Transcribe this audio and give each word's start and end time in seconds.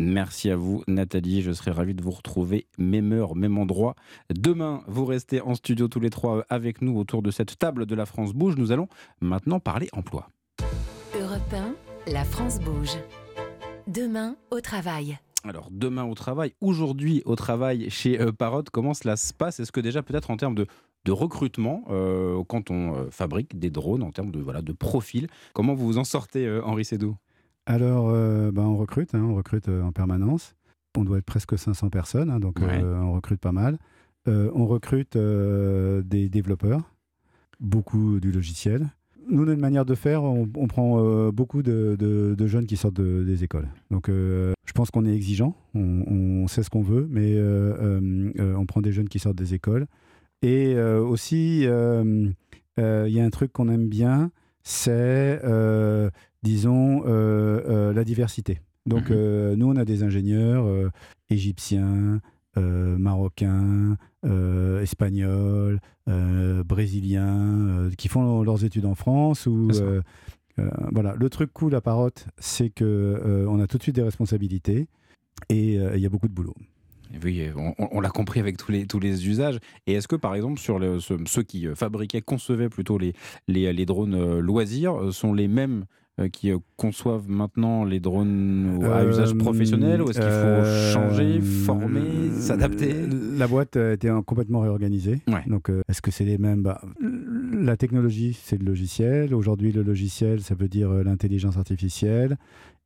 Merci 0.00 0.50
à 0.50 0.56
vous, 0.56 0.82
Nathalie. 0.88 1.42
Je 1.42 1.52
serai 1.52 1.72
ravi 1.72 1.94
de 1.94 2.02
vous 2.02 2.10
retrouver 2.10 2.66
même 2.78 3.12
heure, 3.12 3.36
même 3.36 3.58
endroit. 3.58 3.94
Demain, 4.30 4.82
vous 4.86 5.04
restez 5.04 5.42
en 5.42 5.54
studio 5.54 5.88
tous 5.88 6.00
les 6.00 6.08
trois 6.08 6.42
avec 6.48 6.80
nous 6.80 6.98
autour 6.98 7.20
de 7.20 7.30
cette 7.30 7.58
table 7.58 7.84
de 7.84 7.94
la 7.94 8.06
France 8.06 8.32
Bouge. 8.32 8.56
Nous 8.56 8.72
allons 8.72 8.88
maintenant 9.20 9.60
parler 9.60 9.88
emploi. 9.92 10.30
Europe 11.20 11.52
1, 12.06 12.12
la 12.12 12.24
France 12.24 12.60
bouge. 12.60 12.96
Demain, 13.88 14.36
au 14.50 14.62
travail. 14.62 15.18
Alors, 15.44 15.68
demain 15.70 16.04
au 16.04 16.14
travail, 16.14 16.54
aujourd'hui 16.62 17.20
au 17.26 17.36
travail 17.36 17.90
chez 17.90 18.18
euh, 18.20 18.32
Parrot, 18.32 18.64
comment 18.72 18.94
cela 18.94 19.16
se 19.16 19.34
passe? 19.34 19.60
Est-ce 19.60 19.72
que 19.72 19.80
déjà, 19.80 20.02
peut-être 20.02 20.30
en 20.30 20.38
termes 20.38 20.54
de, 20.54 20.66
de 21.04 21.12
recrutement, 21.12 21.84
euh, 21.90 22.42
quand 22.44 22.70
on 22.70 22.94
euh, 22.94 23.10
fabrique 23.10 23.58
des 23.58 23.70
drones, 23.70 24.02
en 24.02 24.12
termes 24.12 24.30
de, 24.30 24.40
voilà, 24.40 24.62
de 24.62 24.72
profil, 24.72 25.28
comment 25.52 25.74
vous 25.74 25.86
vous 25.86 25.98
en 25.98 26.04
sortez, 26.04 26.46
euh, 26.46 26.62
Henri 26.64 26.84
Sédou 26.84 27.16
Alors, 27.72 28.08
euh, 28.10 28.50
ben, 28.50 28.62
on 28.62 28.76
recrute, 28.76 29.14
hein, 29.14 29.22
on 29.22 29.34
recrute 29.36 29.68
euh, 29.68 29.82
en 29.82 29.92
permanence. 29.92 30.56
On 30.98 31.04
doit 31.04 31.18
être 31.18 31.24
presque 31.24 31.56
500 31.56 31.88
personnes, 31.88 32.28
hein, 32.28 32.40
donc 32.40 32.58
Ouais. 32.58 32.82
euh, 32.82 32.98
on 33.00 33.12
recrute 33.12 33.38
pas 33.40 33.52
mal. 33.52 33.78
Euh, 34.26 34.50
on 34.54 34.66
recrute 34.66 35.16
des 35.16 36.28
développeurs, 36.28 36.92
beaucoup 37.60 38.18
du 38.18 38.32
logiciel. 38.32 38.88
Nous, 39.30 39.44
notre 39.44 39.60
manière 39.60 39.84
de 39.84 39.94
faire, 39.94 40.24
on, 40.24 40.48
on 40.56 40.66
prend 40.66 41.30
beaucoup 41.30 41.62
de, 41.62 41.94
de- 41.96 42.34
de 42.36 42.46
jeunes 42.48 42.66
qui 42.66 42.76
sortent 42.76 42.96
de- 42.96 43.22
des 43.22 43.44
écoles. 43.44 43.68
Donc, 43.92 44.08
je 44.08 44.72
pense 44.74 44.90
qu'on 44.90 45.04
est 45.06 45.14
exigeant, 45.14 45.54
on, 45.74 46.02
on 46.42 46.48
sait 46.48 46.64
ce 46.64 46.70
qu'on 46.70 46.82
veut, 46.82 47.06
mais 47.08 47.38
on 47.40 48.66
prend 48.66 48.80
des 48.80 48.90
jeunes 48.90 49.08
qui 49.08 49.20
sortent 49.20 49.38
des 49.38 49.54
écoles. 49.54 49.86
Et 50.42 50.76
aussi, 50.76 51.60
il 51.60 52.34
y 52.78 53.20
a 53.20 53.24
un 53.24 53.30
truc 53.30 53.52
qu'on 53.52 53.68
aime 53.68 53.88
bien, 53.88 54.32
c'est, 54.62 55.40
euh, 55.44 56.10
disons, 56.42 57.02
euh, 57.06 57.60
euh, 57.68 57.92
la 57.92 58.04
diversité. 58.04 58.60
Donc, 58.86 59.10
Mhm. 59.10 59.54
nous, 59.54 59.66
on 59.68 59.76
a 59.76 59.84
des 59.84 60.02
ingénieurs 60.02 60.66
égyptiens, 61.28 62.20
euh, 62.56 62.96
marocains, 62.98 63.96
euh, 64.24 64.80
espagnols, 64.80 65.80
euh, 66.08 66.64
brésiliens, 66.64 67.90
qui 67.96 68.08
font 68.08 68.42
leurs 68.42 68.64
études 68.64 68.86
en 68.86 68.94
France. 68.94 69.46
Ou, 69.46 69.68
voilà. 70.92 71.14
Le 71.16 71.30
truc 71.30 71.50
cool 71.52 71.74
à 71.74 71.80
Parotte, 71.80 72.26
c'est 72.38 72.70
que 72.70 72.84
euh, 72.84 73.46
on 73.48 73.60
a 73.60 73.66
tout 73.66 73.78
de 73.78 73.82
suite 73.82 73.94
des 73.96 74.02
responsabilités 74.02 74.88
et 75.48 75.74
il 75.76 75.98
y 76.00 76.06
a 76.06 76.08
beaucoup 76.10 76.28
de 76.28 76.34
boulot. 76.34 76.54
Oui, 77.24 77.42
on, 77.76 78.00
l'a 78.00 78.10
compris 78.10 78.40
avec 78.40 78.56
tous 78.56 78.70
les, 78.72 78.86
tous 78.86 79.00
les 79.00 79.28
usages. 79.28 79.58
Et 79.86 79.94
est-ce 79.94 80.06
que, 80.08 80.16
par 80.16 80.34
exemple, 80.34 80.60
sur 80.60 80.78
le- 80.78 81.00
ce- 81.00 81.14
ceux 81.26 81.42
qui 81.42 81.66
euh, 81.66 81.74
fabriquaient, 81.74 82.20
concevaient 82.22 82.68
plutôt 82.68 82.98
les, 82.98 83.14
les, 83.48 83.72
les 83.72 83.86
drones 83.86 84.14
euh, 84.14 84.40
loisirs, 84.40 84.94
euh, 85.00 85.10
sont 85.12 85.32
les 85.34 85.48
mêmes 85.48 85.84
qui 86.32 86.52
conçoivent 86.76 87.30
maintenant 87.30 87.82
les 87.82 87.98
drones 87.98 88.78
à 88.82 88.98
Euh, 89.00 89.08
usage 89.10 89.32
professionnel 89.34 90.02
Ou 90.02 90.10
est-ce 90.10 90.18
qu'il 90.20 90.28
faut 90.28 90.60
euh, 90.68 90.92
changer, 90.92 91.40
former, 91.40 92.30
s'adapter? 92.38 92.92
La 93.38 93.46
boîte 93.48 93.76
a 93.78 93.94
été 93.94 94.12
complètement 94.26 94.60
réorganisée. 94.60 95.20
Ouais. 95.28 95.42
Donc, 95.46 95.70
est-ce 95.88 96.02
que 96.02 96.10
c'est 96.10 96.26
les 96.26 96.36
mêmes? 96.36 96.62
Bah, 96.62 96.82
La 97.52 97.78
technologie, 97.78 98.38
c'est 98.38 98.58
le 98.58 98.66
logiciel. 98.66 99.34
Aujourd'hui, 99.34 99.72
le 99.72 99.82
logiciel, 99.82 100.42
ça 100.42 100.54
veut 100.54 100.68
dire 100.68 100.90
l'intelligence 100.92 101.56
artificielle. 101.56 102.36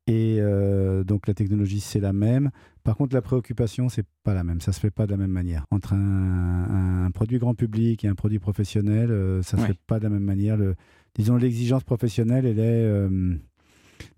Et 0.07 0.37
euh, 0.39 1.03
donc, 1.03 1.27
la 1.27 1.33
technologie, 1.33 1.79
c'est 1.79 1.99
la 1.99 2.13
même. 2.13 2.51
Par 2.83 2.95
contre, 2.95 3.15
la 3.15 3.23
préoccupation, 3.23 3.89
c'est 3.89 4.05
pas 4.23 4.35
la 4.35 4.43
même. 4.43 4.61
Ça 4.61 4.71
se 4.71 4.79
fait 4.79 4.91
pas 4.91 5.07
de 5.07 5.11
la 5.11 5.17
même 5.17 5.31
manière. 5.31 5.65
Entre 5.71 5.93
un, 5.93 7.05
un 7.05 7.11
produit 7.11 7.39
grand 7.39 7.55
public 7.55 8.03
et 8.05 8.07
un 8.07 8.13
produit 8.13 8.37
professionnel, 8.39 9.09
euh, 9.09 9.41
ça 9.41 9.57
se 9.57 9.61
Ouais. 9.63 9.69
fait 9.69 9.79
pas 9.87 9.97
de 9.97 10.03
la 10.03 10.11
même 10.11 10.23
manière. 10.23 10.57
Le, 10.57 10.75
disons, 11.15 11.37
l'exigence 11.37 11.83
professionnelle, 11.83 12.45
elle 12.45 12.59
est. 12.59 12.83
euh, 12.85 13.35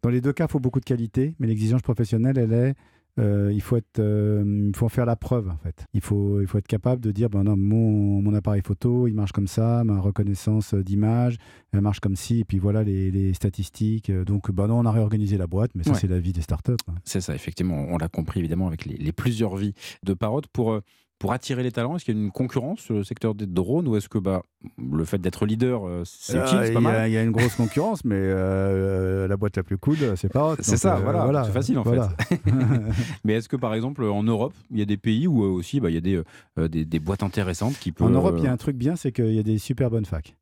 dans 0.02 0.10
les 0.10 0.20
deux 0.20 0.34
cas, 0.34 0.48
il 0.48 0.52
faut 0.52 0.60
beaucoup 0.60 0.80
de 0.82 0.86
qualité, 0.86 1.36
mais 1.40 1.48
l'exigence 1.48 1.82
professionnelle, 1.82 2.38
elle 2.38 2.52
est. 2.54 2.76
euh, 3.20 3.52
il, 3.54 3.62
faut 3.62 3.78
être, 3.78 4.00
euh, 4.00 4.44
il 4.70 4.76
faut 4.76 4.86
en 4.86 4.90
faire 4.90 5.06
la 5.06 5.16
preuve, 5.16 5.50
en 5.50 5.58
fait. 5.58 5.86
Il 5.94 6.02
faut, 6.02 6.40
il 6.42 6.48
faut 6.48 6.58
être 6.58 6.68
capable 6.68 7.02
de 7.02 7.12
dire 7.12 7.30
ben 7.30 7.44
non, 7.44 7.56
mon, 7.58 8.22
mon 8.22 8.34
appareil 8.34 8.62
photo, 8.62 9.08
il 9.08 9.14
marche 9.14 9.32
comme 9.32 9.48
ça, 9.48 9.84
ma 9.84 10.00
reconnaissance 10.00 10.74
d'image, 10.74 11.38
elle 11.74 11.82
marche 11.82 12.00
comme 12.00 12.16
ci, 12.16 12.40
et 12.42 12.46
puis 12.46 12.60
voilà 12.60 12.84
les, 12.84 13.10
les 13.12 13.34
statistiques. 13.34 14.10
Euh, 14.10 14.24
Donc, 14.26 14.52
ben 14.52 14.68
non, 14.68 14.80
on 14.80 14.86
a 14.86 14.92
réorganisé 14.92 15.38
la 15.38 15.48
boîte, 15.48 15.72
mais 15.76 15.84
ça, 15.84 15.92
Ouais. 15.92 15.98
c'est 16.00 16.08
la 16.08 16.20
vie 16.20 16.34
des 16.34 16.42
startups. 16.42 16.74
hein. 16.88 16.94
C'est 17.04 17.22
ça, 17.22 17.34
effectivement. 17.34 17.86
On 17.90 17.98
l'a 17.98 18.08
compris, 18.10 18.40
évidemment, 18.40 18.68
avec 18.68 18.86
les, 18.86 18.98
les 18.98 19.12
plusieurs 19.12 19.56
vies 19.56 19.74
de 20.04 20.14
Parrot. 20.14 20.42
Pour, 20.54 20.72
euh, 20.74 20.82
pour 21.20 21.34
attirer 21.34 21.64
les 21.64 21.72
talents, 21.72 21.96
est-ce 21.96 22.06
qu'il 22.06 22.16
y 22.16 22.20
a 22.20 22.24
une 22.24 22.32
concurrence 22.32 22.80
sur 22.80 22.94
le 22.94 23.04
secteur 23.04 23.34
des 23.34 23.48
drones 23.48 23.88
ou 23.88 23.96
est-ce 23.96 24.08
que 24.08 24.20
bah, 24.20 24.44
le 24.78 25.04
fait 25.04 25.18
d'être 25.18 25.46
leader, 25.48 25.88
euh, 25.88 26.04
c'est 26.06 26.38
utile, 26.38 26.58
Ah, 26.60 26.62
c'est 26.64 26.68
il 26.70 26.74
pas 26.76 26.80
y, 26.80 26.84
mal 26.84 26.96
a- 26.96 27.08
il 27.08 27.14
y 27.14 27.18
a 27.18 27.24
une 27.24 27.32
grosse 27.32 27.56
concurrence, 27.56 28.06
mais 28.06 28.16
euh, 28.18 29.28
la 29.28 29.36
boîte 29.38 29.58
la 29.58 29.64
plus 29.64 29.78
cool, 29.78 29.98
c'est 30.16 30.32
pas. 30.32 30.56
C'est 30.60 30.78
ça, 30.78 30.98
euh, 30.98 31.00
voilà, 31.02 31.44
c'est 31.46 31.52
facile, 31.52 31.80
en 31.80 31.84
fait. 31.84 32.00
Mais 33.24 33.34
est-ce 33.34 33.50
que 33.50 33.56
par 33.56 33.74
exemple 33.74 34.04
en 34.04 34.24
Europe, 34.24 34.54
il 34.72 34.78
y 34.80 34.82
a 34.82 34.86
des 34.86 34.98
pays 34.98 35.28
où 35.28 35.44
euh, 35.44 35.48
aussi 35.48 35.80
bah, 35.80 35.90
il 35.90 35.96
y 35.96 35.98
a 35.98 36.02
des, 36.02 36.22
euh, 36.60 36.68
des, 36.68 36.86
des 36.86 37.00
boîtes 37.00 37.24
intéressantes 37.24 37.78
qui 37.80 37.92
peuvent. 37.92 38.08
En 38.08 38.12
Europe, 38.12 38.36
il 38.38 38.44
y 38.44 38.48
a 38.48 38.52
un 38.52 38.58
truc 38.58 38.76
bien, 38.78 38.96
c'est 38.96 39.12
qu'il 39.12 39.34
y 39.34 39.40
a 39.40 39.44
des 39.44 39.58
super 39.58 39.90
bonnes 39.90 40.06
facs. 40.06 40.36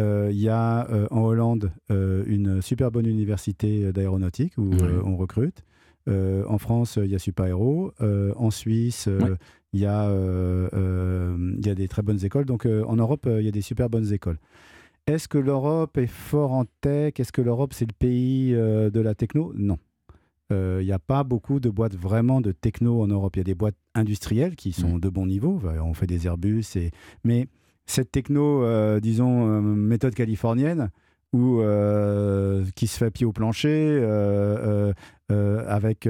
Euh, 0.00 0.28
Il 0.32 0.40
y 0.40 0.48
a 0.48 0.90
euh, 0.90 1.06
en 1.10 1.20
Hollande 1.20 1.70
euh, 1.90 2.24
une 2.26 2.60
super 2.62 2.90
bonne 2.90 3.06
université 3.06 3.92
d'aéronautique 3.92 4.54
où 4.58 4.72
euh, 4.82 5.00
on 5.04 5.16
recrute. 5.16 5.62
Euh, 6.08 6.44
en 6.48 6.58
France, 6.58 6.98
il 7.02 7.10
y 7.10 7.14
a 7.14 7.18
Super 7.18 7.46
Héros. 7.46 7.92
Euh, 8.00 8.32
en 8.36 8.50
Suisse, 8.50 9.06
euh, 9.08 9.36
il 9.72 9.80
y, 9.80 9.86
a, 9.86 10.08
il 10.10 11.66
y 11.66 11.70
a 11.70 11.74
des 11.74 11.88
très 11.88 12.02
bonnes 12.02 12.24
écoles. 12.24 12.44
Donc 12.44 12.66
en 12.66 12.96
Europe, 12.96 13.26
il 13.28 13.44
y 13.44 13.48
a 13.48 13.52
des 13.52 13.62
super 13.62 13.90
bonnes 13.90 14.12
écoles. 14.12 14.38
Est-ce 15.06 15.28
que 15.28 15.38
l'Europe 15.38 15.98
est 15.98 16.06
fort 16.06 16.52
en 16.52 16.64
tech? 16.80 17.14
Est-ce 17.18 17.32
que 17.32 17.42
l'Europe, 17.42 17.72
c'est 17.74 17.86
le 17.86 17.94
pays 17.98 18.52
de 18.52 19.00
la 19.00 19.14
techno? 19.14 19.52
Non. 19.56 19.78
Il 20.50 20.84
n'y 20.84 20.92
a 20.92 21.00
pas 21.00 21.24
beaucoup 21.24 21.58
de 21.58 21.70
boîtes 21.70 21.96
vraiment 21.96 22.40
de 22.40 22.52
techno 22.52 23.02
en 23.02 23.08
Europe. 23.08 23.34
Il 23.36 23.40
y 23.40 23.40
a 23.40 23.44
des 23.44 23.56
boîtes 23.56 23.74
industrielles 23.96 24.54
qui 24.54 24.72
sont 24.72 24.96
Mm. 24.96 25.00
de 25.00 25.08
bon 25.08 25.26
niveau. 25.26 25.56
Enfin, 25.56 25.80
On 25.82 25.94
fait 25.94 26.06
des 26.06 26.26
Airbus. 26.26 26.64
Et... 26.76 26.92
Mais 27.24 27.48
cette 27.86 28.12
techno, 28.12 28.62
disons, 29.00 29.60
méthode 29.60 30.14
californienne, 30.14 30.90
ou 31.34 31.60
euh, 31.60 32.64
qui 32.76 32.86
se 32.86 32.96
fait 32.96 33.10
pied 33.10 33.26
au 33.26 33.32
plancher, 33.32 33.98
euh, 34.00 34.92
euh, 35.32 35.64
avec, 35.68 36.08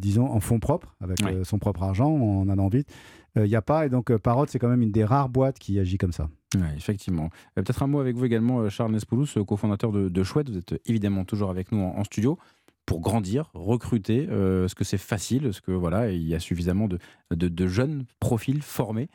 disons, 0.00 0.26
en 0.26 0.40
fonds 0.40 0.58
propres, 0.58 0.96
avec 1.00 1.18
son 1.44 1.58
propre 1.58 1.82
argent, 1.82 2.10
en 2.10 2.48
allant 2.48 2.68
vite. 2.68 2.88
Il 3.36 3.42
n'y 3.42 3.54
a 3.54 3.62
pas, 3.62 3.86
et 3.86 3.90
donc 3.90 4.16
Parrot, 4.16 4.46
c'est 4.48 4.58
quand 4.58 4.70
même 4.70 4.82
une 4.82 4.90
des 4.90 5.04
rares 5.04 5.28
boîtes 5.28 5.58
qui 5.58 5.78
agit 5.78 5.98
comme 5.98 6.12
ça. 6.12 6.28
Ouais, 6.56 6.74
effectivement. 6.76 7.28
Peut-être 7.54 7.82
un 7.82 7.86
mot 7.86 8.00
avec 8.00 8.16
vous 8.16 8.24
également, 8.24 8.68
Charles 8.70 8.90
Nespoulos, 8.90 9.26
euh, 9.36 9.44
cofondateur 9.44 9.92
de, 9.92 10.08
de 10.08 10.22
Chouette. 10.24 10.48
Vous 10.48 10.56
êtes 10.56 10.80
évidemment 10.86 11.24
toujours 11.24 11.50
avec 11.50 11.70
nous 11.70 11.78
en, 11.78 11.98
en 11.98 12.04
studio. 12.04 12.38
Pour 12.86 13.00
grandir, 13.00 13.50
recruter, 13.52 14.22
est-ce 14.22 14.74
que 14.74 14.82
c'est 14.82 14.96
facile? 14.96 15.44
Est-ce 15.44 15.60
que 15.60 15.72
voilà, 15.72 16.10
il 16.10 16.26
y 16.26 16.34
a 16.34 16.40
suffisamment 16.40 16.88
de, 16.88 16.98
de, 17.36 17.48
de 17.48 17.66
jeunes 17.66 18.06
profils 18.18 18.62
formés 18.62 19.10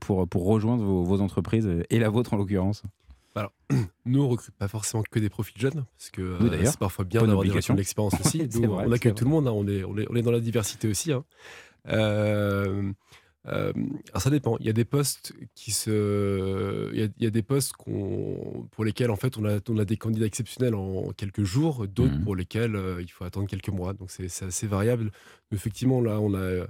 pour, 0.00 0.26
pour 0.28 0.44
rejoindre 0.44 0.82
vos, 0.82 1.04
vos 1.04 1.20
entreprises 1.20 1.70
et 1.88 1.98
la 2.00 2.08
vôtre 2.08 2.34
en 2.34 2.36
l'occurrence? 2.36 2.82
Nous, 4.04 4.22
on 4.22 4.28
recrute 4.28 4.54
pas 4.56 4.68
forcément 4.68 5.02
que 5.10 5.18
des 5.18 5.30
profils 5.30 5.60
jeunes, 5.60 5.84
parce 5.96 6.10
que 6.10 6.20
euh, 6.22 6.38
Oui, 6.40 6.50
c'est 6.64 6.78
parfois 6.78 7.04
bien 7.04 7.20
d'avoir 7.26 7.44
des 7.44 7.50
retours 7.50 7.74
d'expérience 7.76 8.14
aussi. 8.24 8.48
Nous, 8.54 8.70
vrai, 8.70 8.84
on 8.86 8.92
accueille 8.92 9.12
vrai. 9.12 9.18
tout 9.18 9.24
le 9.24 9.30
monde, 9.30 9.48
hein, 9.48 9.52
on, 9.52 9.66
est, 9.66 9.84
on, 9.84 9.96
est, 9.96 10.06
on 10.10 10.14
est 10.16 10.22
dans 10.22 10.30
la 10.32 10.40
diversité 10.40 10.88
aussi. 10.88 11.12
hein. 11.12 11.24
Euh, 11.88 12.92
euh, 13.48 13.72
alors 14.10 14.22
ça 14.22 14.30
dépend. 14.30 14.56
Il 14.60 14.66
y 14.66 14.70
a 14.70 14.72
des 14.72 14.84
postes 14.84 15.32
qui 15.54 15.72
se, 15.72 16.90
il 16.92 17.00
y 17.00 17.02
a, 17.02 17.08
il 17.18 17.24
y 17.24 17.26
a 17.26 17.30
des 17.30 17.42
postes 17.42 17.72
pour 17.76 18.84
lesquels 18.84 19.10
en 19.10 19.16
fait 19.16 19.36
on 19.36 19.44
a, 19.44 19.58
on 19.68 19.78
a 19.78 19.84
des 19.84 19.96
candidats 19.96 20.26
exceptionnels 20.26 20.74
en 20.76 21.10
quelques 21.16 21.42
jours, 21.42 21.88
d'autres 21.88 22.12
Mhm. 22.14 22.24
pour 22.24 22.36
lesquels 22.36 22.76
euh, 22.76 23.00
il 23.02 23.10
faut 23.10 23.24
attendre 23.24 23.48
quelques 23.48 23.70
mois. 23.70 23.94
Donc 23.94 24.10
c'est 24.10 24.26
assez 24.44 24.66
variable. 24.66 25.10
Mais 25.50 25.56
effectivement, 25.56 26.00
là, 26.00 26.20
on 26.20 26.34
a 26.34 26.66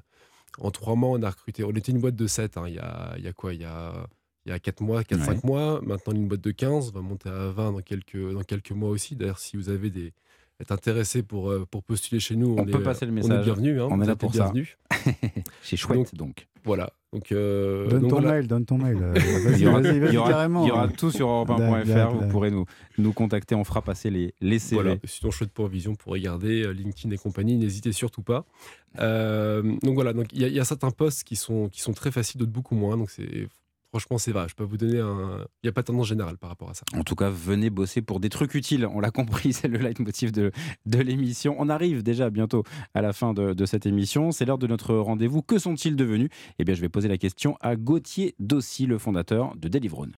en 0.58 0.70
trois 0.70 0.94
mois, 0.94 1.10
on 1.18 1.22
a 1.22 1.30
recruté. 1.30 1.64
On 1.64 1.70
était 1.72 1.92
une 1.92 2.00
boîte 2.00 2.16
de 2.16 2.26
7 2.26 2.58
il, 2.66 2.74
y 2.74 2.78
a, 2.78 3.14
il 3.18 3.24
y 3.24 3.28
a 3.28 3.32
quoi? 3.32 3.52
Il 3.52 3.60
y 3.60 3.64
a 3.64 4.06
il 4.46 4.50
y 4.50 4.52
a 4.52 4.58
4 4.58 4.80
mois, 4.82 5.02
4-5 5.02 5.46
mois. 5.46 5.80
Maintenant, 5.82 6.12
une 6.14 6.26
boîte 6.28 6.40
de 6.40 6.50
15 6.50 6.88
on 6.88 6.98
va 6.98 7.00
monter 7.00 7.28
à 7.28 7.48
20 7.50 7.72
dans 7.72 7.80
quelques, 7.80 8.32
dans 8.32 8.42
quelques 8.42 8.72
mois 8.72 8.90
aussi. 8.90 9.14
D'ailleurs, 9.16 9.38
si 9.38 9.56
vous 9.56 9.68
avez 9.68 9.90
des 9.90 10.12
êtes 10.60 10.70
intéressé 10.72 11.22
pour, 11.22 11.50
euh, 11.50 11.66
pour 11.70 11.82
postuler 11.82 12.20
chez 12.20 12.36
nous, 12.36 12.54
On 12.56 12.62
on, 12.62 12.64
peut 12.64 12.80
est, 12.80 12.82
passer 12.84 13.04
le 13.06 13.10
on 13.12 13.14
message. 13.16 13.40
est 13.40 13.44
bienvenu. 13.44 13.80
hein. 13.80 13.88
On 13.90 14.00
est 14.00 14.06
là 14.06 14.14
pour 14.16 14.32
ça. 14.34 14.52
Chez 15.62 15.76
Chouette, 15.76 16.14
donc. 16.14 16.46
Voilà. 16.64 16.92
Donc, 17.12 17.32
euh, 17.32 17.88
Donne 17.88 18.02
donc 18.02 18.10
ton 18.10 18.20
voilà. 18.20 18.34
mail, 18.36 18.46
donne 18.46 18.64
ton 18.64 18.78
mail. 18.78 19.12
Il 19.56 19.58
y 19.60 19.66
aura, 19.66 19.80
vas-y, 19.80 19.96
il 19.96 20.00
vas-y 20.00 20.14
y 20.14 20.16
aura- 20.16 20.30
carrément. 20.30 20.64
il 20.64 20.68
y 20.68 20.70
aura 20.70 20.86
tout 20.88 21.10
sur 21.10 21.26
europe1.fr. 21.28 21.86
D'accord, 21.86 22.14
Vous 22.22 22.28
pourrez 22.28 22.50
nous, 22.52 22.64
nous 22.98 23.12
contacter. 23.12 23.54
On 23.56 23.64
fera 23.64 23.82
passer 23.82 24.08
les, 24.10 24.34
les 24.40 24.58
CV. 24.60 24.80
Voilà. 24.82 24.96
Sinon, 25.04 25.30
chouette 25.32 25.50
pour 25.50 25.66
Vision 25.66 25.94
pour 25.96 26.12
regarder, 26.12 26.62
euh, 26.62 26.70
LinkedIn 26.72 27.12
et 27.12 27.18
compagnie, 27.18 27.56
n'hésitez 27.58 27.90
surtout 27.92 28.22
pas. 28.22 28.44
Euh, 29.00 29.62
donc 29.82 29.94
voilà, 29.94 30.12
donc 30.12 30.26
il 30.32 30.46
y, 30.46 30.50
y 30.52 30.60
a 30.60 30.64
certains 30.64 30.90
postes 30.90 31.24
qui 31.24 31.34
sont, 31.36 31.68
qui 31.68 31.80
sont 31.80 31.92
très 31.92 32.12
faciles, 32.12 32.38
d'autres 32.38 32.52
beaucoup 32.52 32.76
moins. 32.76 32.96
Donc 32.96 33.10
c'est 33.10 33.48
franchement 33.92 34.18
c'est 34.18 34.32
vrai. 34.32 34.46
Je 34.48 34.54
peux 34.54 34.64
vous 34.64 34.78
donner 34.78 35.00
un. 35.00 35.44
Il 35.62 35.66
n'y 35.66 35.68
a 35.68 35.72
pas 35.72 35.82
de 35.82 35.86
tendance 35.86 36.08
générale 36.08 36.38
par 36.38 36.50
rapport 36.50 36.70
à 36.70 36.74
ça. 36.74 36.84
En 36.96 37.02
tout 37.02 37.14
cas, 37.14 37.28
venez 37.28 37.70
bosser 37.70 38.02
pour 38.02 38.20
des 38.20 38.30
trucs 38.30 38.54
utiles. 38.54 38.86
On 38.86 39.00
l'a 39.00 39.10
compris, 39.10 39.52
c'est 39.52 39.68
le 39.68 39.78
leitmotiv 39.78 40.32
de, 40.32 40.50
l'émission. 40.86 41.54
On 41.58 41.68
arrive 41.68 42.02
déjà 42.02 42.30
bientôt 42.30 42.64
à 42.94 43.02
la 43.02 43.12
fin 43.12 43.34
de, 43.34 43.52
de 43.52 43.66
cette 43.66 43.86
émission. 43.86 44.32
C'est 44.32 44.44
l'heure 44.44 44.58
de 44.58 44.66
notre 44.66 44.94
rendez-vous. 44.94 45.42
Que 45.42 45.58
sont-ils 45.58 45.96
devenus? 45.96 46.30
Eh 46.58 46.64
bien, 46.64 46.74
je 46.74 46.80
vais 46.80 46.88
poser 46.88 47.08
la 47.08 47.18
question 47.18 47.56
à 47.60 47.76
Gauthier 47.76 48.34
Dossi, 48.38 48.86
le 48.86 48.98
fondateur 48.98 49.54
de 49.56 49.68
Delivrone. 49.68 50.10